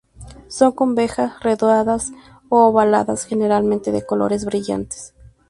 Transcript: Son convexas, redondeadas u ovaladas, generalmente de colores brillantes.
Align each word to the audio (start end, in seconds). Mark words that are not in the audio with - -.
Son 0.57 0.71
convexas, 0.79 1.35
redondeadas 1.43 2.11
u 2.49 2.55
ovaladas, 2.57 3.25
generalmente 3.27 3.91
de 3.91 4.03
colores 4.03 4.45
brillantes. 4.45 5.13